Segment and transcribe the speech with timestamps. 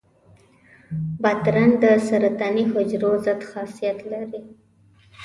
[1.21, 4.41] بادرنګ د سرطاني حجرو ضد خاصیت لري.